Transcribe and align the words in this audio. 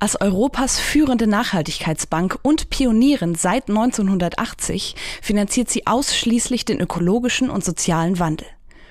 Als 0.00 0.20
Europas 0.20 0.78
führende 0.78 1.26
Nachhaltigkeitsbank 1.26 2.38
und 2.42 2.70
Pionierin 2.70 3.34
seit 3.34 3.68
1980 3.68 4.94
finanziert 5.20 5.70
sie 5.70 5.86
ausschließlich 5.86 6.64
den 6.64 6.80
ökologischen 6.80 7.50
und 7.50 7.64
sozialen 7.64 8.18
Wandel. 8.18 8.46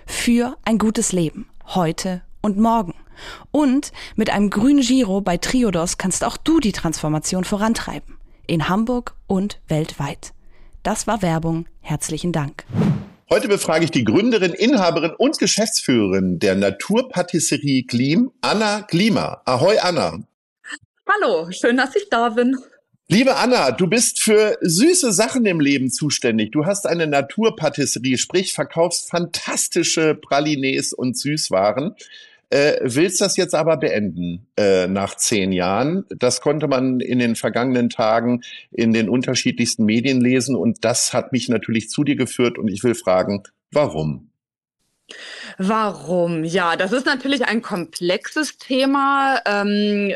Für 0.05 0.57
ein 0.63 0.77
gutes 0.77 1.11
Leben, 1.11 1.47
heute 1.65 2.21
und 2.41 2.57
morgen. 2.57 2.93
Und 3.51 3.91
mit 4.15 4.29
einem 4.29 4.49
grünen 4.49 4.81
Giro 4.81 5.21
bei 5.21 5.37
Triodos 5.37 5.97
kannst 5.97 6.23
auch 6.23 6.37
du 6.37 6.59
die 6.59 6.71
Transformation 6.71 7.43
vorantreiben. 7.43 8.17
In 8.45 8.69
Hamburg 8.69 9.15
und 9.27 9.59
weltweit. 9.67 10.33
Das 10.83 11.07
war 11.07 11.21
Werbung. 11.21 11.65
Herzlichen 11.81 12.31
Dank. 12.31 12.65
Heute 13.29 13.49
befrage 13.49 13.83
ich 13.83 13.91
die 13.91 14.05
Gründerin, 14.05 14.53
Inhaberin 14.53 15.11
und 15.17 15.37
Geschäftsführerin 15.37 16.39
der 16.39 16.55
Naturpatisserie 16.55 17.83
Glim, 17.83 18.31
Anna 18.39 18.81
Glima. 18.87 19.41
Ahoi, 19.43 19.77
Anna. 19.79 20.19
Hallo, 21.07 21.49
schön, 21.51 21.77
dass 21.77 21.95
ich 21.95 22.09
da 22.09 22.29
bin. 22.29 22.57
Liebe 23.09 23.37
Anna, 23.37 23.71
du 23.71 23.87
bist 23.87 24.19
für 24.19 24.57
süße 24.59 25.13
Sachen 25.13 25.45
im 25.45 25.61
Leben 25.61 25.89
zuständig. 25.89 26.51
Du 26.51 26.65
hast 26.65 26.85
eine 26.85 27.07
Naturpatisserie, 27.07 28.17
sprich 28.17 28.53
verkaufst 28.53 29.09
fantastische 29.09 30.15
Pralines 30.15 30.91
und 30.91 31.17
Süßwaren. 31.17 31.95
Äh, 32.49 32.79
willst 32.81 33.21
das 33.21 33.37
jetzt 33.37 33.55
aber 33.55 33.77
beenden 33.77 34.47
äh, 34.57 34.87
nach 34.87 35.15
zehn 35.15 35.53
Jahren? 35.53 36.05
Das 36.09 36.41
konnte 36.41 36.67
man 36.67 36.99
in 36.99 37.19
den 37.19 37.35
vergangenen 37.35 37.89
Tagen 37.89 38.41
in 38.71 38.91
den 38.91 39.07
unterschiedlichsten 39.07 39.85
Medien 39.85 40.19
lesen 40.19 40.55
und 40.55 40.83
das 40.83 41.13
hat 41.13 41.31
mich 41.31 41.47
natürlich 41.47 41.89
zu 41.89 42.03
dir 42.03 42.15
geführt 42.17 42.57
und 42.57 42.67
ich 42.67 42.83
will 42.83 42.95
fragen, 42.95 43.43
warum? 43.71 44.29
Warum? 45.57 46.43
Ja, 46.43 46.75
das 46.75 46.91
ist 46.91 47.05
natürlich 47.05 47.45
ein 47.45 47.61
komplexes 47.61 48.57
Thema. 48.57 49.41
Ähm, 49.45 50.13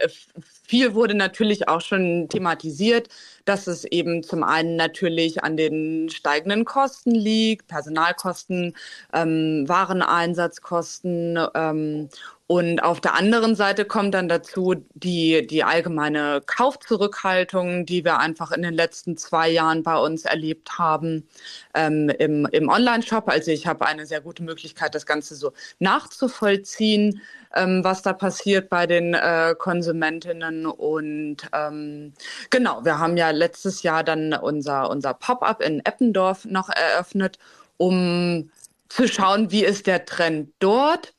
viel 0.71 0.93
wurde 0.95 1.15
natürlich 1.15 1.67
auch 1.67 1.81
schon 1.81 2.29
thematisiert, 2.29 3.09
dass 3.43 3.67
es 3.67 3.83
eben 3.83 4.23
zum 4.23 4.41
einen 4.41 4.77
natürlich 4.77 5.43
an 5.43 5.57
den 5.57 6.09
steigenden 6.09 6.63
Kosten 6.63 7.11
liegt, 7.13 7.67
Personalkosten, 7.67 8.73
ähm, 9.13 9.65
Wareneinsatzkosten 9.67 11.37
ähm, 11.55 12.07
und 12.51 12.83
auf 12.83 12.99
der 12.99 13.15
anderen 13.15 13.55
Seite 13.55 13.85
kommt 13.85 14.13
dann 14.13 14.27
dazu 14.27 14.75
die, 14.93 15.47
die 15.47 15.63
allgemeine 15.63 16.41
Kaufzurückhaltung, 16.45 17.85
die 17.85 18.03
wir 18.03 18.19
einfach 18.19 18.51
in 18.51 18.61
den 18.61 18.73
letzten 18.73 19.15
zwei 19.15 19.47
Jahren 19.47 19.83
bei 19.83 19.95
uns 19.95 20.25
erlebt 20.25 20.77
haben 20.77 21.29
ähm, 21.73 22.09
im, 22.09 22.45
im 22.47 22.67
Online-Shop. 22.67 23.29
Also 23.29 23.51
ich 23.51 23.67
habe 23.67 23.85
eine 23.85 24.05
sehr 24.05 24.19
gute 24.19 24.43
Möglichkeit, 24.43 24.95
das 24.95 25.05
Ganze 25.05 25.35
so 25.35 25.53
nachzuvollziehen, 25.79 27.21
ähm, 27.55 27.85
was 27.85 28.01
da 28.01 28.11
passiert 28.11 28.69
bei 28.69 28.85
den 28.85 29.13
äh, 29.13 29.55
Konsumentinnen. 29.57 30.65
Und 30.65 31.37
ähm, 31.53 32.11
genau, 32.49 32.83
wir 32.83 32.99
haben 32.99 33.15
ja 33.15 33.29
letztes 33.31 33.81
Jahr 33.81 34.03
dann 34.03 34.33
unser, 34.33 34.89
unser 34.89 35.13
Pop-up 35.13 35.63
in 35.63 35.79
Eppendorf 35.85 36.43
noch 36.43 36.67
eröffnet, 36.67 37.39
um 37.77 38.51
zu 38.89 39.07
schauen, 39.07 39.51
wie 39.51 39.63
ist 39.63 39.87
der 39.87 40.03
Trend 40.03 40.51
dort 40.59 41.13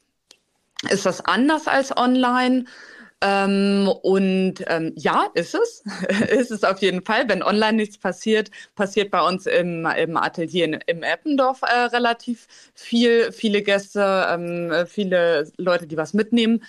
ist 0.90 1.06
das 1.06 1.24
anders 1.24 1.68
als 1.68 1.96
online? 1.96 2.64
Ähm, 3.24 3.88
und 4.02 4.54
ähm, 4.66 4.92
ja, 4.96 5.26
ist 5.34 5.54
es. 5.54 5.84
ist 6.28 6.50
es 6.50 6.64
auf 6.64 6.80
jeden 6.80 7.04
Fall. 7.04 7.28
Wenn 7.28 7.42
online 7.42 7.74
nichts 7.74 7.96
passiert, 7.98 8.50
passiert 8.74 9.10
bei 9.12 9.20
uns 9.22 9.46
im, 9.46 9.86
im 9.86 10.16
Atelier 10.16 10.64
in, 10.64 10.72
im 10.86 11.02
Eppendorf 11.04 11.62
äh, 11.62 11.84
relativ 11.84 12.48
viel, 12.74 13.30
viele 13.32 13.62
Gäste, 13.62 14.26
ähm, 14.28 14.86
viele 14.88 15.50
Leute, 15.56 15.86
die 15.86 15.96
was 15.96 16.14
mitnehmen. 16.14 16.64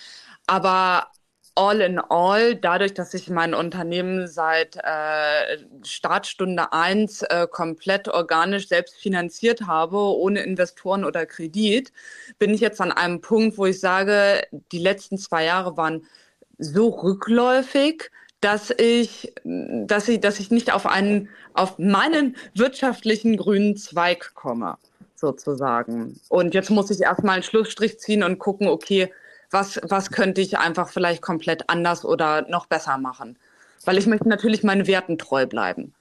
Aber 0.45 1.07
all 1.55 1.81
in 1.81 1.99
all, 1.99 2.55
dadurch, 2.55 2.93
dass 2.93 3.13
ich 3.13 3.29
mein 3.29 3.53
Unternehmen 3.53 4.27
seit 4.27 4.77
äh, 4.77 5.57
Startstunde 5.83 6.73
eins 6.73 7.21
äh, 7.23 7.47
komplett 7.49 8.07
organisch 8.07 8.67
selbst 8.67 8.95
finanziert 8.95 9.67
habe, 9.67 9.97
ohne 9.97 10.41
Investoren 10.41 11.05
oder 11.05 11.25
Kredit, 11.25 11.91
bin 12.39 12.51
ich 12.53 12.61
jetzt 12.61 12.81
an 12.81 12.91
einem 12.91 13.21
Punkt, 13.21 13.57
wo 13.57 13.65
ich 13.65 13.79
sage, 13.79 14.41
die 14.71 14.79
letzten 14.79 15.17
zwei 15.17 15.45
Jahre 15.45 15.77
waren 15.77 16.05
so 16.57 16.89
rückläufig, 16.89 18.09
dass 18.41 18.71
ich, 18.71 19.33
dass 19.43 20.07
ich, 20.07 20.19
dass 20.19 20.39
ich 20.39 20.51
nicht 20.51 20.73
auf 20.73 20.85
einen, 20.85 21.29
auf 21.53 21.77
meinen 21.77 22.35
wirtschaftlichen 22.53 23.37
grünen 23.37 23.77
Zweig 23.77 24.33
komme, 24.33 24.77
sozusagen. 25.15 26.19
Und 26.29 26.53
jetzt 26.53 26.69
muss 26.69 26.91
ich 26.91 27.01
erstmal 27.01 27.35
einen 27.35 27.43
Schlussstrich 27.43 27.99
ziehen 27.99 28.23
und 28.23 28.39
gucken, 28.39 28.67
okay, 28.67 29.11
was, 29.53 29.79
was 29.83 30.11
könnte 30.11 30.41
ich 30.41 30.57
einfach 30.57 30.89
vielleicht 30.89 31.21
komplett 31.21 31.69
anders 31.69 32.03
oder 32.03 32.47
noch 32.49 32.65
besser 32.65 32.97
machen. 32.97 33.37
Weil 33.85 33.97
ich 33.97 34.07
möchte 34.07 34.27
natürlich 34.27 34.63
meinen 34.63 34.87
Werten 34.87 35.17
treu 35.17 35.45
bleiben. 35.45 35.93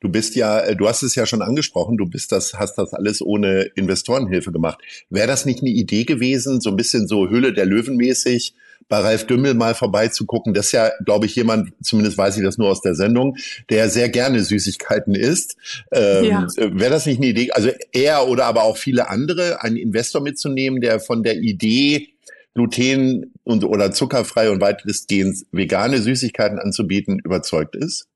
Du 0.00 0.08
bist 0.08 0.34
ja, 0.34 0.60
äh, 0.60 0.74
du 0.74 0.88
hast 0.88 1.02
es 1.02 1.14
ja 1.14 1.26
schon 1.26 1.42
angesprochen, 1.42 1.98
du 1.98 2.06
bist 2.06 2.32
das, 2.32 2.54
hast 2.54 2.76
das 2.76 2.94
alles 2.94 3.20
ohne 3.20 3.70
Investorenhilfe 3.74 4.50
gemacht. 4.50 4.78
Wäre 5.10 5.26
das 5.26 5.44
nicht 5.44 5.60
eine 5.60 5.70
Idee 5.70 6.04
gewesen, 6.04 6.60
so 6.60 6.70
ein 6.70 6.76
bisschen 6.76 7.06
so 7.06 7.28
Höhle 7.28 7.52
der 7.52 7.66
Löwen 7.66 7.96
mäßig, 7.96 8.54
bei 8.88 8.98
Ralf 8.98 9.26
Dümmel 9.26 9.52
mal 9.54 9.74
vorbeizugucken? 9.74 10.54
Das 10.54 10.66
ist 10.66 10.72
ja, 10.72 10.90
glaube 11.04 11.26
ich, 11.26 11.36
jemand, 11.36 11.72
zumindest 11.82 12.16
weiß 12.16 12.38
ich 12.38 12.42
das 12.42 12.56
nur 12.56 12.70
aus 12.70 12.80
der 12.80 12.94
Sendung, 12.94 13.36
der 13.68 13.90
sehr 13.90 14.08
gerne 14.08 14.42
Süßigkeiten 14.42 15.14
isst. 15.14 15.56
Ähm, 15.92 16.24
ja. 16.24 16.46
Wäre 16.56 16.90
das 16.90 17.04
nicht 17.04 17.18
eine 17.18 17.26
Idee, 17.26 17.50
also 17.52 17.70
er 17.92 18.26
oder 18.26 18.46
aber 18.46 18.62
auch 18.62 18.78
viele 18.78 19.10
andere, 19.10 19.62
einen 19.62 19.76
Investor 19.76 20.22
mitzunehmen, 20.22 20.80
der 20.80 20.98
von 20.98 21.22
der 21.22 21.36
Idee 21.36 22.08
gluten- 22.54 23.32
und 23.44 23.64
oder 23.64 23.92
zuckerfrei 23.92 24.50
und 24.50 24.60
weitestgehend 24.60 25.46
vegane 25.52 25.98
Süßigkeiten 25.98 26.58
anzubieten, 26.58 27.18
überzeugt 27.18 27.76
ist? 27.76 28.08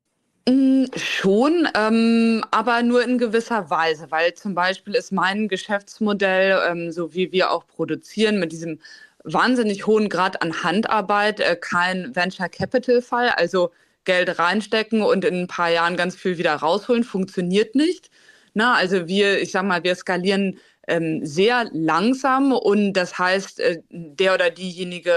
Mm, 0.48 0.84
schon, 0.96 1.68
ähm, 1.74 2.44
aber 2.50 2.82
nur 2.82 3.02
in 3.02 3.16
gewisser 3.16 3.70
Weise, 3.70 4.10
weil 4.10 4.34
zum 4.34 4.54
Beispiel 4.54 4.94
ist 4.94 5.12
mein 5.12 5.48
Geschäftsmodell, 5.48 6.58
ähm, 6.68 6.92
so 6.92 7.14
wie 7.14 7.32
wir 7.32 7.50
auch 7.50 7.66
produzieren, 7.66 8.38
mit 8.38 8.52
diesem 8.52 8.78
wahnsinnig 9.24 9.86
hohen 9.86 10.10
Grad 10.10 10.42
an 10.42 10.62
Handarbeit, 10.62 11.40
äh, 11.40 11.56
kein 11.58 12.14
Venture 12.14 12.50
Capital 12.50 13.00
Fall, 13.00 13.30
also 13.30 13.70
Geld 14.04 14.38
reinstecken 14.38 15.02
und 15.02 15.24
in 15.24 15.42
ein 15.42 15.46
paar 15.46 15.70
Jahren 15.70 15.96
ganz 15.96 16.14
viel 16.14 16.36
wieder 16.36 16.54
rausholen, 16.54 17.04
funktioniert 17.04 17.74
nicht. 17.74 18.10
Na, 18.52 18.74
also 18.74 19.08
wir, 19.08 19.40
ich 19.40 19.50
sag 19.50 19.64
mal, 19.64 19.82
wir 19.82 19.94
skalieren 19.94 20.58
ähm, 20.88 21.24
sehr 21.24 21.68
langsam 21.72 22.52
und 22.52 22.94
das 22.94 23.18
heißt, 23.18 23.60
äh, 23.60 23.82
der 23.90 24.34
oder 24.34 24.50
diejenige, 24.50 25.12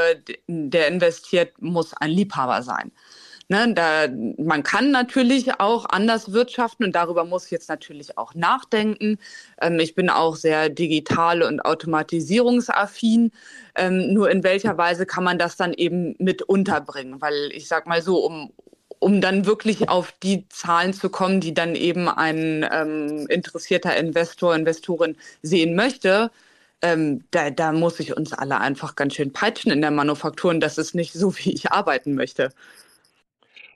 der 0.48 0.88
investiert, 0.88 1.62
muss 1.62 1.94
ein 1.94 2.12
Liebhaber 2.12 2.62
sein. 2.64 2.92
Ne, 3.50 3.74
da, 3.74 4.08
man 4.38 4.62
kann 4.64 4.92
natürlich 4.92 5.62
auch 5.62 5.86
anders 5.88 6.34
wirtschaften 6.34 6.84
und 6.84 6.92
darüber 6.94 7.24
muss 7.24 7.46
ich 7.46 7.52
jetzt 7.52 7.70
natürlich 7.70 8.18
auch 8.18 8.34
nachdenken. 8.36 9.20
Ähm, 9.62 9.80
ich 9.80 9.96
bin 9.96 10.10
auch 10.10 10.36
sehr 10.36 10.68
digital 10.68 11.42
und 11.44 11.62
automatisierungsaffin. 11.62 13.32
Ähm, 13.76 14.14
nur 14.14 14.30
in 14.32 14.44
welcher 14.44 14.78
Weise 14.78 15.06
kann 15.06 15.24
man 15.24 15.40
das 15.40 15.56
dann 15.56 15.74
eben 15.74 16.16
mit 16.20 16.42
unterbringen? 16.42 17.22
Weil 17.22 17.50
ich 17.54 17.70
sag 17.70 17.88
mal 17.88 18.02
so, 18.02 18.26
um, 18.26 18.52
um 19.00 19.22
dann 19.22 19.46
wirklich 19.46 19.90
auf 19.90 20.14
die 20.24 20.48
Zahlen 20.50 20.94
zu 20.94 21.10
kommen, 21.10 21.40
die 21.40 21.54
dann 21.54 21.76
eben 21.76 22.08
ein 22.10 22.68
ähm, 22.72 23.28
interessierter 23.28 23.96
Investor, 23.98 24.56
Investorin 24.56 25.16
sehen 25.42 25.76
möchte, 25.76 26.32
ähm, 26.82 27.24
da, 27.32 27.50
da 27.50 27.72
muss 27.72 28.00
ich 28.00 28.16
uns 28.16 28.34
alle 28.34 28.60
einfach 28.60 28.96
ganz 28.96 29.16
schön 29.16 29.34
peitschen 29.34 29.72
in 29.72 29.82
der 29.82 29.92
Manufaktur 29.92 30.52
und 30.52 30.60
das 30.60 30.78
ist 30.78 30.94
nicht 30.94 31.14
so, 31.14 31.36
wie 31.38 31.54
ich 31.54 31.72
arbeiten 31.72 32.14
möchte. 32.14 32.50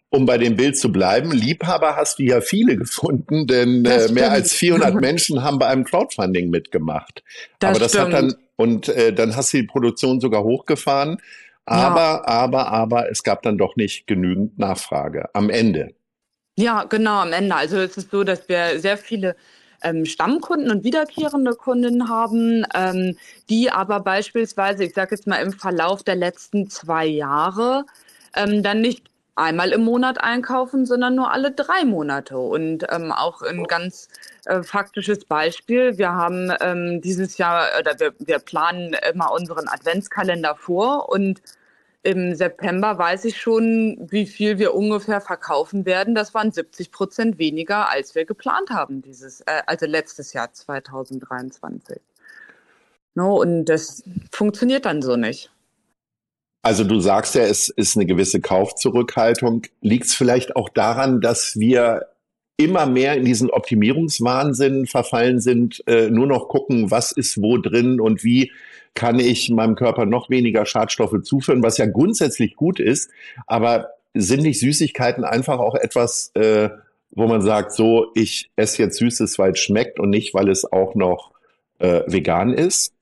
Um 0.10 0.26
bei 0.26 0.38
dem 0.38 0.58
Bild 0.58 0.78
zu 0.78 0.92
bleiben, 0.92 1.32
Liebhaber 1.32 1.96
hast 1.96 2.20
du 2.20 2.24
ja 2.24 2.42
viele 2.42 2.76
gefunden, 2.76 3.48
denn 3.48 3.86
äh, 3.86 4.12
mehr 4.12 4.32
als 4.32 4.54
400 4.54 4.96
Menschen 5.02 5.42
haben 5.42 5.58
bei 5.58 5.68
einem 5.68 5.86
Crowdfunding 5.86 6.50
mitgemacht. 6.50 7.24
Das 7.60 7.70
Aber 7.70 7.80
das 7.80 7.92
stimmt. 7.94 8.08
hat 8.08 8.14
dann 8.14 8.36
und 8.58 8.90
äh, 8.90 9.14
dann 9.14 9.36
hast 9.36 9.54
du 9.54 9.58
die 9.58 9.64
Produktion 9.64 10.20
sogar 10.20 10.44
hochgefahren. 10.44 11.18
Aber, 11.66 12.00
ja. 12.00 12.28
aber, 12.28 12.68
aber 12.68 13.12
es 13.12 13.24
gab 13.24 13.44
dann 13.44 13.58
doch 13.58 13.76
nicht 13.76 14.08
genügend 14.08 14.58
Nachfrage 14.58 15.30
am 15.34 15.50
Ende. 15.50 15.94
Ja, 16.58 16.84
genau, 16.84 17.20
am 17.20 17.34
Ende. 17.34 17.56
Also 17.56 17.78
es 17.78 17.98
ist 17.98 18.12
so, 18.12 18.24
dass 18.24 18.50
wir 18.50 18.80
sehr 18.80 18.98
viele 18.98 19.36
ähm, 19.84 20.06
Stammkunden 20.06 20.70
und 20.70 20.84
wiederkehrende 20.84 21.54
Kunden 21.56 22.10
haben, 22.10 22.66
ähm, 22.76 23.18
die 23.50 23.72
aber 23.72 24.00
beispielsweise, 24.00 24.84
ich 24.84 24.94
sage 24.94 25.16
jetzt 25.16 25.28
mal 25.28 25.38
im 25.38 25.54
Verlauf 25.54 26.04
der 26.04 26.16
letzten 26.16 26.70
zwei 26.70 27.06
Jahre, 27.06 27.86
ähm, 28.36 28.64
dann 28.64 28.82
nicht 28.82 29.11
einmal 29.36 29.72
im 29.72 29.84
Monat 29.84 30.22
einkaufen, 30.22 30.86
sondern 30.86 31.16
nur 31.16 31.32
alle 31.32 31.52
drei 31.52 31.86
Monate. 31.86 32.38
Und 32.38 32.86
ähm, 32.90 33.12
auch 33.12 33.42
ein 33.42 33.66
ganz 33.66 34.08
äh, 34.46 34.64
faktisches 34.64 35.26
Beispiel. 35.26 35.98
Wir 35.98 36.14
haben 36.14 36.52
ähm, 36.62 37.02
dieses 37.02 37.38
Jahr, 37.38 37.68
oder 37.80 38.00
wir, 38.00 38.14
wir 38.20 38.40
planen 38.40 38.96
immer 39.12 39.32
unseren 39.32 39.68
Adventskalender 39.68 40.56
vor 40.56 41.10
und 41.10 41.42
im 42.04 42.34
September 42.34 42.98
weiß 42.98 43.26
ich 43.26 43.40
schon, 43.40 44.08
wie 44.10 44.26
viel 44.26 44.58
wir 44.58 44.74
ungefähr 44.74 45.22
verkaufen 45.22 45.86
werden. 45.86 46.16
Das 46.16 46.34
waren 46.34 46.52
70 46.52 46.92
Prozent 46.92 47.38
weniger, 47.38 47.90
als 47.90 48.16
wir 48.16 48.26
geplant 48.26 48.72
haben, 48.72 49.02
dieses, 49.04 49.42
äh, 49.42 49.62
also 49.68 49.86
letztes 49.86 50.34
Jahr 50.34 50.52
2023. 50.52 52.02
No, 53.14 53.40
und 53.40 53.66
das 53.66 54.04
funktioniert 54.32 54.86
dann 54.86 55.02
so 55.02 55.16
nicht. 55.16 55.52
Also 56.62 56.84
du 56.84 57.00
sagst 57.00 57.36
ja, 57.36 57.44
es 57.44 57.70
ist 57.70 57.96
eine 57.98 58.06
gewisse 58.06 58.40
Kaufzurückhaltung. 58.40 59.64
Liegt 59.82 60.06
es 60.06 60.14
vielleicht 60.14 60.56
auch 60.56 60.70
daran, 60.70 61.22
dass 61.22 61.58
wir 61.58 62.08
immer 62.58 62.86
mehr 62.86 63.16
in 63.16 63.26
diesen 63.26 63.50
Optimierungswahnsinn 63.50 64.86
verfallen 64.86 65.40
sind, 65.40 65.84
äh, 65.88 66.10
nur 66.10 66.28
noch 66.28 66.48
gucken, 66.48 66.92
was 66.92 67.12
ist 67.12 67.42
wo 67.42 67.58
drin 67.58 68.00
und 68.00 68.24
wie 68.24 68.52
kann 68.94 69.20
ich 69.20 69.50
meinem 69.50 69.76
Körper 69.76 70.06
noch 70.06 70.30
weniger 70.30 70.66
Schadstoffe 70.66 71.24
zuführen, 71.24 71.64
was 71.64 71.78
ja 71.78 71.86
grundsätzlich 71.86 72.56
gut 72.56 72.80
ist, 72.80 73.10
aber 73.48 73.90
sind 74.14 74.44
nicht 74.44 74.60
Süßigkeiten 74.60 75.24
einfach 75.24 75.60
auch 75.60 75.76
etwas, 75.76 76.32
äh, 76.36 76.70
wo 77.12 77.28
man 77.28 77.42
sagt, 77.42 77.72
so, 77.72 78.08
ich 78.16 78.52
esse 78.58 78.84
jetzt 78.84 78.98
Süßes, 78.98 79.40
weil 79.40 79.52
es 79.52 79.60
schmeckt 79.60 80.00
und 80.00 80.10
nicht, 80.10 80.34
weil 80.34 80.50
es 80.50 80.70
auch 80.72 80.94
noch 80.94 81.32
äh, 81.80 82.02
vegan 82.06 82.54
ist? 82.54 82.94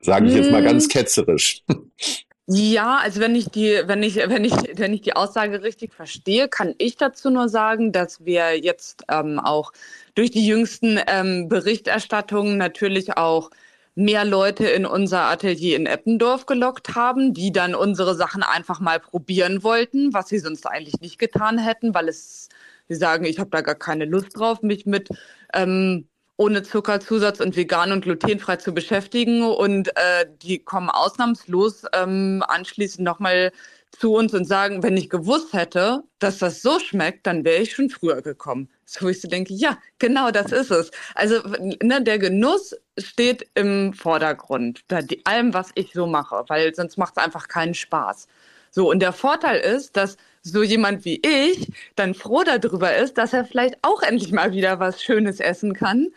Sage 0.00 0.26
ich 0.26 0.34
jetzt 0.34 0.50
mal 0.50 0.62
ganz 0.62 0.84
hm. 0.84 0.90
ketzerisch. 0.90 1.62
Ja, 2.48 2.98
also 2.98 3.20
wenn 3.20 3.34
ich 3.34 3.48
die, 3.50 3.82
wenn 3.86 4.04
ich, 4.04 4.16
wenn 4.16 4.44
ich, 4.44 4.52
wenn 4.74 4.94
ich 4.94 5.00
die 5.00 5.16
Aussage 5.16 5.62
richtig 5.64 5.92
verstehe, 5.92 6.48
kann 6.48 6.74
ich 6.78 6.96
dazu 6.96 7.28
nur 7.28 7.48
sagen, 7.48 7.90
dass 7.90 8.24
wir 8.24 8.56
jetzt 8.56 9.02
ähm, 9.08 9.40
auch 9.40 9.72
durch 10.14 10.30
die 10.30 10.46
jüngsten 10.46 11.00
ähm, 11.08 11.48
Berichterstattungen 11.48 12.56
natürlich 12.56 13.16
auch 13.16 13.50
mehr 13.96 14.24
Leute 14.24 14.66
in 14.68 14.86
unser 14.86 15.22
Atelier 15.22 15.76
in 15.76 15.86
Eppendorf 15.86 16.46
gelockt 16.46 16.94
haben, 16.94 17.34
die 17.34 17.50
dann 17.50 17.74
unsere 17.74 18.14
Sachen 18.14 18.44
einfach 18.44 18.78
mal 18.78 19.00
probieren 19.00 19.64
wollten, 19.64 20.14
was 20.14 20.28
sie 20.28 20.38
sonst 20.38 20.66
eigentlich 20.66 21.00
nicht 21.00 21.18
getan 21.18 21.58
hätten, 21.58 21.94
weil 21.94 22.08
es, 22.08 22.48
sie 22.88 22.94
sagen, 22.94 23.24
ich 23.24 23.40
habe 23.40 23.50
da 23.50 23.60
gar 23.62 23.74
keine 23.74 24.04
Lust 24.04 24.38
drauf, 24.38 24.62
mich 24.62 24.86
mit 24.86 25.08
ähm, 25.52 26.06
ohne 26.36 26.62
Zuckerzusatz 26.62 27.40
und 27.40 27.56
vegan 27.56 27.92
und 27.92 28.02
glutenfrei 28.02 28.56
zu 28.56 28.72
beschäftigen. 28.72 29.42
Und 29.42 29.88
äh, 29.96 30.26
die 30.42 30.58
kommen 30.58 30.90
ausnahmslos 30.90 31.84
ähm, 31.94 32.42
anschließend 32.46 33.04
nochmal 33.04 33.52
zu 33.98 34.14
uns 34.14 34.34
und 34.34 34.44
sagen, 34.44 34.82
wenn 34.82 34.96
ich 34.96 35.08
gewusst 35.08 35.52
hätte, 35.52 36.02
dass 36.18 36.38
das 36.38 36.60
so 36.60 36.78
schmeckt, 36.78 37.26
dann 37.26 37.44
wäre 37.44 37.62
ich 37.62 37.72
schon 37.72 37.88
früher 37.88 38.20
gekommen. 38.20 38.68
So 38.84 39.08
ich 39.08 39.20
so 39.20 39.28
denke, 39.28 39.54
ja, 39.54 39.78
genau 39.98 40.30
das 40.30 40.52
ist 40.52 40.70
es. 40.70 40.90
Also 41.14 41.40
ne, 41.82 42.02
der 42.02 42.18
Genuss 42.18 42.74
steht 42.98 43.48
im 43.54 43.94
Vordergrund 43.94 44.86
bei 44.88 45.04
allem, 45.24 45.54
was 45.54 45.70
ich 45.74 45.92
so 45.92 46.06
mache, 46.06 46.44
weil 46.48 46.74
sonst 46.74 46.98
macht 46.98 47.14
es 47.16 47.24
einfach 47.24 47.48
keinen 47.48 47.74
Spaß. 47.74 48.28
So, 48.70 48.90
und 48.90 49.00
der 49.00 49.12
Vorteil 49.12 49.60
ist, 49.60 49.96
dass 49.96 50.16
so 50.50 50.62
jemand 50.62 51.04
wie 51.04 51.20
ich 51.24 51.72
dann 51.96 52.14
froh 52.14 52.42
darüber 52.44 52.96
ist, 52.96 53.18
dass 53.18 53.32
er 53.32 53.44
vielleicht 53.44 53.76
auch 53.82 54.02
endlich 54.02 54.32
mal 54.32 54.52
wieder 54.52 54.80
was 54.80 55.02
Schönes 55.02 55.40
essen 55.40 55.74
kann, 55.74 56.08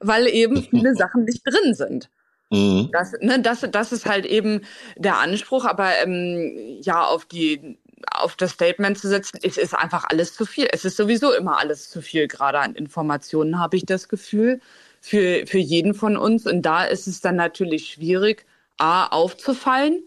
weil 0.00 0.26
eben 0.26 0.62
viele 0.62 0.94
Sachen 0.96 1.24
nicht 1.24 1.42
drin 1.44 1.74
sind. 1.74 2.10
Mhm. 2.50 2.90
Das, 2.92 3.12
ne, 3.20 3.40
das, 3.40 3.66
das 3.70 3.92
ist 3.92 4.06
halt 4.06 4.26
eben 4.26 4.62
der 4.96 5.18
Anspruch, 5.18 5.64
aber 5.64 5.90
ähm, 6.02 6.78
ja, 6.80 7.04
auf 7.04 7.24
die 7.24 7.78
auf 8.12 8.36
das 8.36 8.52
Statement 8.52 8.98
zu 8.98 9.08
setzen, 9.08 9.40
es 9.42 9.56
ist 9.56 9.74
einfach 9.74 10.04
alles 10.10 10.34
zu 10.34 10.44
viel. 10.44 10.68
Es 10.70 10.84
ist 10.84 10.96
sowieso 10.96 11.32
immer 11.32 11.58
alles 11.58 11.90
zu 11.90 12.02
viel, 12.02 12.28
gerade 12.28 12.60
an 12.60 12.74
Informationen, 12.74 13.58
habe 13.58 13.76
ich 13.76 13.86
das 13.86 14.08
Gefühl, 14.08 14.60
für, 15.00 15.46
für 15.46 15.58
jeden 15.58 15.94
von 15.94 16.16
uns. 16.16 16.46
Und 16.46 16.62
da 16.62 16.84
ist 16.84 17.06
es 17.06 17.20
dann 17.20 17.36
natürlich 17.36 17.90
schwierig, 17.90 18.44
A, 18.78 19.06
aufzufallen, 19.06 20.02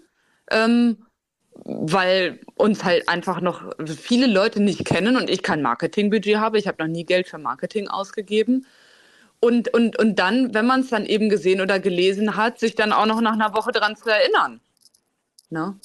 ähm, 0.51 0.97
weil 1.65 2.39
uns 2.55 2.83
halt 2.83 3.07
einfach 3.09 3.41
noch 3.41 3.63
viele 3.85 4.27
Leute 4.27 4.61
nicht 4.61 4.85
kennen 4.85 5.15
und 5.15 5.29
ich 5.29 5.43
kein 5.43 5.61
Marketingbudget 5.61 6.37
habe. 6.37 6.57
Ich 6.57 6.67
habe 6.67 6.83
noch 6.83 6.91
nie 6.91 7.05
Geld 7.05 7.27
für 7.27 7.37
Marketing 7.37 7.87
ausgegeben. 7.87 8.65
Und, 9.41 9.73
und, 9.73 9.97
und 9.97 10.19
dann, 10.19 10.53
wenn 10.53 10.65
man 10.65 10.81
es 10.81 10.89
dann 10.89 11.05
eben 11.05 11.29
gesehen 11.29 11.61
oder 11.61 11.79
gelesen 11.79 12.35
hat, 12.35 12.59
sich 12.59 12.75
dann 12.75 12.91
auch 12.91 13.05
noch 13.05 13.21
nach 13.21 13.33
einer 13.33 13.53
Woche 13.53 13.71
daran 13.71 13.95
zu 13.95 14.09
erinnern. 14.09 14.59
Ne? 15.49 15.75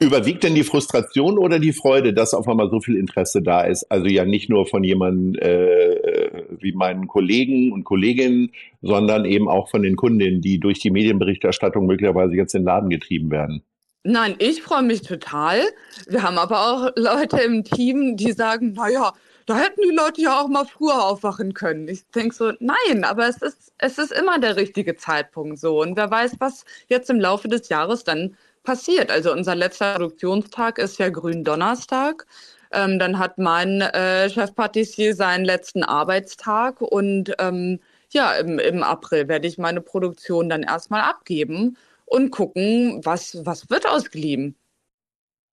Überwiegt 0.00 0.42
denn 0.42 0.56
die 0.56 0.64
Frustration 0.64 1.38
oder 1.38 1.60
die 1.60 1.72
Freude, 1.72 2.12
dass 2.12 2.34
auf 2.34 2.48
einmal 2.48 2.68
so 2.68 2.80
viel 2.80 2.96
Interesse 2.96 3.40
da 3.40 3.62
ist? 3.62 3.84
Also 3.90 4.06
ja 4.06 4.24
nicht 4.24 4.50
nur 4.50 4.66
von 4.66 4.82
jemandem 4.82 5.40
äh, 5.40 6.42
wie 6.58 6.72
meinen 6.72 7.06
Kollegen 7.06 7.72
und 7.72 7.84
Kolleginnen, 7.84 8.50
sondern 8.82 9.24
eben 9.24 9.48
auch 9.48 9.70
von 9.70 9.82
den 9.82 9.94
Kundinnen, 9.94 10.40
die 10.40 10.58
durch 10.58 10.80
die 10.80 10.90
Medienberichterstattung 10.90 11.86
möglicherweise 11.86 12.34
jetzt 12.34 12.54
in 12.54 12.62
den 12.62 12.66
Laden 12.66 12.90
getrieben 12.90 13.30
werden. 13.30 13.62
Nein, 14.06 14.36
ich 14.38 14.62
freue 14.62 14.82
mich 14.82 15.00
total. 15.00 15.62
Wir 16.06 16.22
haben 16.22 16.36
aber 16.36 16.60
auch 16.60 16.90
Leute 16.94 17.40
im 17.40 17.64
Team, 17.64 18.18
die 18.18 18.32
sagen, 18.32 18.74
naja, 18.74 19.14
da 19.46 19.56
hätten 19.56 19.80
die 19.82 19.94
Leute 19.96 20.20
ja 20.20 20.40
auch 20.40 20.48
mal 20.48 20.66
früher 20.66 21.02
aufwachen 21.02 21.54
können. 21.54 21.88
Ich 21.88 22.06
denke 22.10 22.34
so, 22.34 22.52
nein, 22.60 23.04
aber 23.04 23.26
es 23.28 23.40
ist, 23.40 23.72
es 23.78 23.96
ist 23.96 24.12
immer 24.12 24.38
der 24.38 24.56
richtige 24.56 24.96
Zeitpunkt 24.96 25.58
so. 25.58 25.80
Und 25.80 25.96
wer 25.96 26.10
weiß, 26.10 26.36
was 26.38 26.64
jetzt 26.88 27.08
im 27.08 27.18
Laufe 27.18 27.48
des 27.48 27.70
Jahres 27.70 28.04
dann 28.04 28.36
passiert. 28.62 29.10
Also 29.10 29.32
unser 29.32 29.54
letzter 29.54 29.94
Produktionstag 29.94 30.78
ist 30.78 30.98
ja 30.98 31.08
Gründonnerstag. 31.08 32.26
Ähm, 32.72 32.98
dann 32.98 33.18
hat 33.18 33.38
mein 33.38 33.80
äh, 33.80 34.28
Chefpatissier 34.28 35.14
seinen 35.14 35.46
letzten 35.46 35.82
Arbeitstag 35.82 36.82
und 36.82 37.34
ähm, 37.38 37.80
ja, 38.10 38.32
im, 38.34 38.58
im 38.58 38.82
April 38.82 39.28
werde 39.28 39.48
ich 39.48 39.58
meine 39.58 39.80
Produktion 39.80 40.48
dann 40.50 40.62
erstmal 40.62 41.02
abgeben 41.02 41.76
und 42.04 42.30
gucken, 42.30 43.00
was, 43.04 43.38
was 43.44 43.68
wird 43.70 43.88
aus 43.88 44.10
Gleam. 44.10 44.54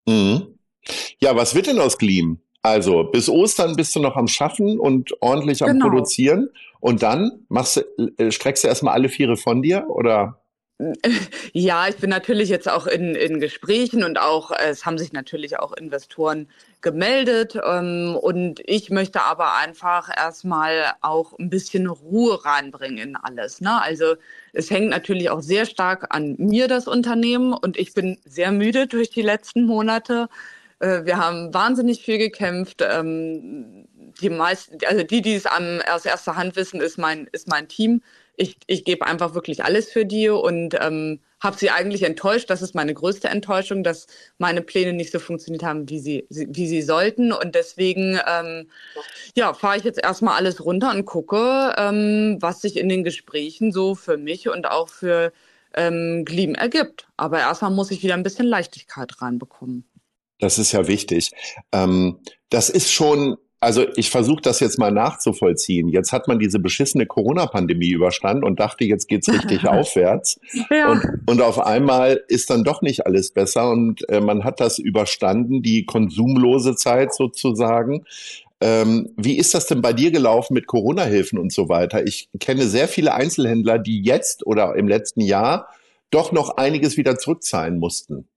Mhm. 0.08 0.60
Ja, 1.20 1.36
was 1.36 1.56
wird 1.56 1.68
denn 1.68 1.80
aus 1.80 1.98
Gleam? 1.98 2.40
Also 2.64 3.04
bis 3.04 3.30
Ostern 3.30 3.76
bist 3.76 3.96
du 3.96 4.00
noch 4.00 4.16
am 4.16 4.28
Schaffen 4.28 4.80
und 4.80 5.12
ordentlich 5.22 5.64
am 5.64 5.74
genau. 5.74 5.90
Produzieren. 5.90 6.50
Und 6.80 7.02
dann 7.04 7.46
machst 7.50 7.78
du, 7.78 8.08
äh, 8.18 8.32
streckst 8.32 8.64
du 8.64 8.68
erstmal 8.68 8.94
alle 8.94 9.10
Viere 9.10 9.38
von 9.38 9.62
dir 9.62 9.86
oder? 9.90 10.42
Ja, 11.54 11.88
ich 11.88 11.98
bin 11.98 12.10
natürlich 12.10 12.50
jetzt 12.50 12.70
auch 12.70 12.88
in, 12.88 13.16
in 13.16 13.40
Gesprächen 13.40 14.04
und 14.04 14.20
auch, 14.20 14.52
es 14.52 14.86
haben 14.86 14.98
sich 14.98 15.14
natürlich 15.14 15.60
auch 15.60 15.74
Investoren 15.74 16.50
gemeldet. 16.82 17.58
Ähm, 17.64 18.18
und 18.20 18.62
ich 18.66 18.90
möchte 18.90 19.22
aber 19.22 19.56
einfach 19.56 20.10
erstmal 20.16 20.94
auch 21.02 21.38
ein 21.40 21.50
bisschen 21.50 21.88
Ruhe 21.88 22.44
reinbringen 22.44 22.98
in 22.98 23.16
alles. 23.16 23.62
Ne? 23.62 23.82
Also 23.82 24.16
es 24.54 24.70
hängt 24.70 24.90
natürlich 24.90 25.30
auch 25.30 25.42
sehr 25.42 25.66
stark 25.66 26.08
an 26.16 26.36
mir, 26.38 26.68
das 26.68 26.88
Unternehmen. 26.88 27.54
Und 27.54 27.78
ich 27.78 27.94
bin 27.94 28.18
sehr 28.26 28.52
müde 28.52 28.88
durch 28.88 29.10
die 29.10 29.22
letzten 29.22 29.66
Monate. 29.66 30.30
Äh, 30.80 31.06
wir 31.06 31.18
haben 31.18 31.54
wahnsinnig 31.54 32.04
viel 32.04 32.18
gekämpft. 32.18 32.82
Ähm, 32.82 33.88
die 34.22 34.30
meisten, 34.30 34.78
also 34.88 35.04
die, 35.04 35.22
die 35.22 35.36
es 35.36 35.46
aus 35.46 36.06
erster 36.06 36.36
Hand 36.36 36.56
wissen, 36.56 36.82
ist 36.82 36.98
mein, 36.98 37.28
ist 37.32 37.48
mein 37.48 37.68
Team 37.68 38.02
ich, 38.42 38.58
ich 38.68 38.84
gebe 38.86 39.06
einfach 39.06 39.34
wirklich 39.34 39.64
alles 39.64 39.92
für 39.92 40.06
die 40.06 40.30
und 40.30 40.76
ähm, 40.80 41.20
habe 41.42 41.58
sie 41.58 41.72
eigentlich 41.72 42.04
enttäuscht. 42.04 42.50
Das 42.50 42.62
ist 42.62 42.76
meine 42.76 42.94
größte 42.94 43.28
Enttäuschung, 43.28 43.84
dass 43.84 44.08
meine 44.38 44.62
Pläne 44.62 44.94
nicht 44.94 45.12
so 45.12 45.20
funktioniert 45.20 45.64
haben, 45.64 45.90
wie 45.90 46.00
sie, 46.00 46.26
wie 46.30 46.68
sie 46.68 46.82
sollten. 46.82 47.34
Und 47.34 47.56
deswegen 47.56 48.20
ähm, 48.28 48.70
ja, 49.36 49.54
fahre 49.54 49.78
ich 49.78 49.84
jetzt 49.84 50.02
erstmal 50.02 50.38
alles 50.38 50.64
runter 50.64 50.92
und 50.92 51.06
gucke, 51.06 51.74
ähm, 51.78 52.38
was 52.40 52.62
sich 52.62 52.78
in 52.78 52.90
den 52.90 53.04
Gesprächen 53.04 53.72
so 53.72 53.96
für 53.96 54.18
mich 54.18 54.50
und 54.50 54.68
auch 54.68 54.88
für 54.88 55.34
ähm, 55.76 56.24
Gleam 56.26 56.54
ergibt. 56.54 57.08
Aber 57.18 57.40
erstmal 57.40 57.72
muss 57.72 57.92
ich 57.92 58.04
wieder 58.04 58.14
ein 58.14 58.24
bisschen 58.24 58.46
Leichtigkeit 58.46 59.22
reinbekommen. 59.22 59.86
Das 60.40 60.58
ist 60.58 60.72
ja 60.72 60.88
wichtig. 60.88 61.32
Ähm, 61.72 62.20
das 62.50 62.70
ist 62.70 62.92
schon 62.92 63.38
also 63.62 63.86
ich 63.96 64.10
versuche 64.10 64.42
das 64.42 64.60
jetzt 64.60 64.80
mal 64.80 64.92
nachzuvollziehen. 64.92 65.88
Jetzt 65.88 66.12
hat 66.12 66.28
man 66.28 66.40
diese 66.40 66.58
beschissene 66.58 67.06
Corona-Pandemie 67.06 67.92
überstanden 67.92 68.44
und 68.44 68.60
dachte, 68.60 68.86
jetzt 68.86 69.08
geht's 69.08 69.32
richtig 69.32 69.68
aufwärts. 69.68 70.40
Ja. 70.72 70.92
Und, 70.92 71.04
und 71.28 71.42
auf 71.42 71.60
einmal 71.60 72.24
ist 72.28 72.50
dann 72.50 72.64
doch 72.64 72.82
nicht 72.82 73.06
alles 73.06 73.32
besser 73.32 73.70
und 73.70 74.10
äh, 74.10 74.20
man 74.20 74.44
hat 74.44 74.60
das 74.60 74.80
überstanden, 74.80 75.62
die 75.62 75.86
konsumlose 75.86 76.76
Zeit 76.76 77.14
sozusagen. 77.14 78.04
Ähm, 78.62 79.12
wie 79.16 79.38
ist 79.38 79.54
das 79.54 79.68
denn 79.68 79.82
bei 79.82 79.94
dir 79.94 80.12
gelaufen 80.12 80.56
mit 80.56 80.66
Corona-Hilfen 80.66 81.38
und 81.38 81.54
so 81.54 81.70
weiter? 81.70 82.06
Ich 82.06 82.30
kenne 82.40 82.64
sehr 82.64 82.88
viele 82.88 83.14
Einzelhändler, 83.14 83.78
die 83.78 84.02
jetzt 84.02 84.46
oder 84.46 84.76
im 84.76 84.88
letzten 84.88 85.22
Jahr 85.22 85.68
doch 86.10 86.32
noch 86.32 86.58
einiges 86.58 86.98
wieder 86.98 87.18
zurückzahlen 87.18 87.78
mussten. 87.78 88.28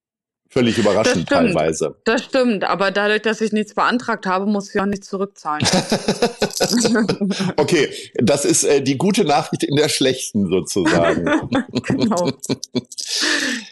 Völlig 0.54 0.78
überraschend 0.78 1.28
das 1.28 1.36
teilweise. 1.36 1.96
Das 2.04 2.22
stimmt, 2.22 2.62
aber 2.62 2.92
dadurch, 2.92 3.22
dass 3.22 3.40
ich 3.40 3.50
nichts 3.50 3.74
beantragt 3.74 4.24
habe, 4.24 4.46
muss 4.46 4.72
ich 4.72 4.80
auch 4.80 4.86
nichts 4.86 5.08
zurückzahlen. 5.08 5.66
okay, 7.56 7.88
das 8.14 8.44
ist 8.44 8.62
äh, 8.62 8.80
die 8.80 8.96
gute 8.96 9.24
Nachricht 9.24 9.64
in 9.64 9.74
der 9.74 9.88
schlechten 9.88 10.46
sozusagen. 10.46 11.24
genau. 11.24 11.66
genau. 11.82 12.30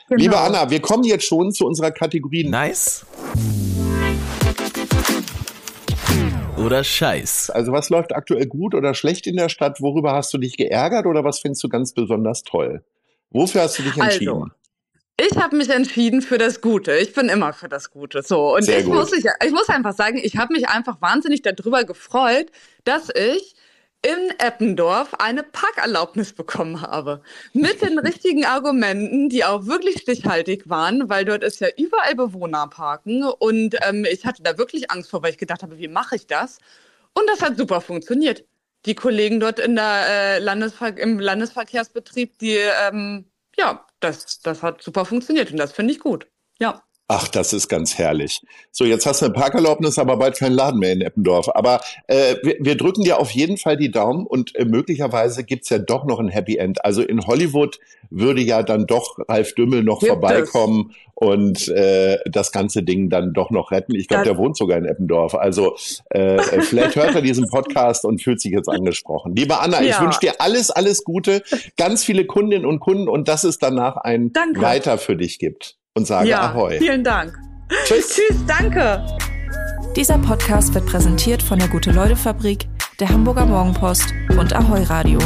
Liebe 0.08 0.36
Anna, 0.36 0.70
wir 0.70 0.80
kommen 0.80 1.04
jetzt 1.04 1.24
schon 1.24 1.52
zu 1.52 1.66
unserer 1.66 1.92
Kategorie. 1.92 2.42
Nice. 2.42 3.06
oder 6.56 6.82
Scheiß. 6.82 7.50
Also 7.50 7.70
was 7.70 7.90
läuft 7.90 8.12
aktuell 8.12 8.46
gut 8.46 8.74
oder 8.74 8.94
schlecht 8.94 9.28
in 9.28 9.36
der 9.36 9.50
Stadt? 9.50 9.80
Worüber 9.80 10.14
hast 10.14 10.34
du 10.34 10.38
dich 10.38 10.56
geärgert 10.56 11.06
oder 11.06 11.22
was 11.22 11.38
findest 11.38 11.62
du 11.62 11.68
ganz 11.68 11.92
besonders 11.92 12.42
toll? 12.42 12.82
Wofür 13.30 13.62
hast 13.62 13.78
du 13.78 13.84
dich 13.84 13.96
entschieden? 13.96 14.34
Also. 14.34 14.61
Ich 15.18 15.36
habe 15.36 15.56
mich 15.56 15.68
entschieden 15.68 16.22
für 16.22 16.38
das 16.38 16.60
Gute. 16.60 16.96
Ich 16.96 17.12
bin 17.12 17.28
immer 17.28 17.52
für 17.52 17.68
das 17.68 17.90
Gute. 17.90 18.22
So 18.22 18.56
und 18.56 18.68
ich 18.68 18.86
muss, 18.86 19.12
ich, 19.12 19.26
ich 19.44 19.52
muss 19.52 19.68
einfach 19.68 19.94
sagen, 19.94 20.18
ich 20.22 20.36
habe 20.36 20.54
mich 20.54 20.68
einfach 20.68 21.00
wahnsinnig 21.00 21.42
darüber 21.42 21.84
gefreut, 21.84 22.50
dass 22.84 23.08
ich 23.14 23.54
in 24.02 24.30
Eppendorf 24.38 25.14
eine 25.20 25.44
Parkerlaubnis 25.44 26.32
bekommen 26.32 26.80
habe. 26.82 27.22
Mit 27.52 27.82
den 27.82 27.98
richtigen 28.00 28.44
Argumenten, 28.44 29.28
die 29.28 29.44
auch 29.44 29.66
wirklich 29.66 30.00
stichhaltig 30.00 30.68
waren, 30.68 31.08
weil 31.08 31.24
dort 31.24 31.44
ist 31.44 31.60
ja 31.60 31.68
überall 31.76 32.16
Bewohner 32.16 32.66
parken. 32.66 33.22
Und 33.22 33.76
ähm, 33.86 34.04
ich 34.10 34.26
hatte 34.26 34.42
da 34.42 34.58
wirklich 34.58 34.90
Angst 34.90 35.10
vor, 35.10 35.22
weil 35.22 35.30
ich 35.30 35.38
gedacht 35.38 35.62
habe, 35.62 35.78
wie 35.78 35.88
mache 35.88 36.16
ich 36.16 36.26
das? 36.26 36.58
Und 37.14 37.28
das 37.28 37.42
hat 37.42 37.56
super 37.56 37.80
funktioniert. 37.80 38.44
Die 38.86 38.96
Kollegen 38.96 39.38
dort 39.38 39.60
in 39.60 39.76
der, 39.76 40.06
äh, 40.08 40.38
Landesver 40.40 40.96
im 40.98 41.20
Landesverkehrsbetrieb, 41.20 42.38
die, 42.38 42.56
ähm, 42.56 43.26
ja, 43.56 43.86
das, 44.04 44.40
das 44.40 44.62
hat 44.62 44.82
super 44.82 45.04
funktioniert 45.04 45.50
und 45.50 45.58
das 45.58 45.72
finde 45.72 45.92
ich 45.92 46.00
gut. 46.00 46.28
Ja. 46.58 46.82
Ach, 47.08 47.28
das 47.28 47.52
ist 47.52 47.68
ganz 47.68 47.98
herrlich. 47.98 48.40
So, 48.70 48.84
jetzt 48.84 49.04
hast 49.04 49.20
du 49.20 49.26
eine 49.26 49.34
Parkerlaubnis, 49.34 49.98
aber 49.98 50.16
bald 50.16 50.36
keinen 50.38 50.54
Laden 50.54 50.80
mehr 50.80 50.92
in 50.92 51.02
Eppendorf. 51.02 51.54
Aber 51.54 51.80
äh, 52.06 52.36
wir, 52.42 52.56
wir 52.60 52.76
drücken 52.76 53.02
dir 53.02 53.18
auf 53.18 53.30
jeden 53.32 53.58
Fall 53.58 53.76
die 53.76 53.90
Daumen 53.90 54.26
und 54.26 54.54
äh, 54.54 54.64
möglicherweise 54.64 55.44
gibt's 55.44 55.68
ja 55.68 55.78
doch 55.78 56.04
noch 56.04 56.20
ein 56.20 56.28
Happy 56.28 56.56
End. 56.56 56.84
Also 56.84 57.02
in 57.02 57.26
Hollywood 57.26 57.78
würde 58.08 58.40
ja 58.40 58.62
dann 58.62 58.86
doch 58.86 59.18
Ralf 59.28 59.54
Dümmel 59.54 59.82
noch 59.82 59.98
Gibt 59.98 60.12
vorbeikommen 60.12 60.90
es? 60.90 60.96
und 61.14 61.68
äh, 61.68 62.18
das 62.24 62.50
ganze 62.50 62.82
Ding 62.82 63.10
dann 63.10 63.34
doch 63.34 63.50
noch 63.50 63.72
retten. 63.72 63.94
Ich 63.94 64.08
glaube, 64.08 64.24
der 64.24 64.38
wohnt 64.38 64.56
sogar 64.56 64.78
in 64.78 64.86
Eppendorf. 64.86 65.34
Also 65.34 65.76
äh, 66.10 66.38
vielleicht 66.62 66.96
hört 66.96 67.14
er 67.14 67.20
diesen 67.20 67.48
Podcast 67.48 68.06
und 68.06 68.22
fühlt 68.22 68.40
sich 68.40 68.52
jetzt 68.52 68.68
angesprochen. 68.68 69.36
Liebe 69.36 69.58
Anna, 69.60 69.82
ja. 69.82 69.90
ich 69.90 70.00
wünsche 70.00 70.20
dir 70.20 70.40
alles, 70.40 70.70
alles 70.70 71.04
Gute, 71.04 71.42
ganz 71.76 72.04
viele 72.04 72.24
Kundinnen 72.24 72.64
und 72.64 72.80
Kunden 72.80 73.08
und 73.08 73.28
dass 73.28 73.44
es 73.44 73.58
danach 73.58 73.96
ein 73.96 74.32
Danke. 74.32 74.62
Weiter 74.62 74.96
für 74.96 75.16
dich 75.16 75.38
gibt 75.38 75.76
und 75.94 76.06
sage 76.06 76.28
ja, 76.28 76.50
Ahoi. 76.50 76.78
Vielen 76.78 77.04
Dank. 77.04 77.38
Tschüss. 77.84 78.08
Tschüss, 78.14 78.44
danke. 78.46 79.04
Dieser 79.96 80.18
Podcast 80.18 80.72
wird 80.74 80.86
präsentiert 80.86 81.42
von 81.42 81.58
der 81.58 81.68
Gute-Leute-Fabrik, 81.68 82.66
der 82.98 83.08
Hamburger 83.10 83.46
Morgenpost 83.46 84.12
und 84.38 84.54
Ahoi 84.54 84.82
Radio. 84.84 85.18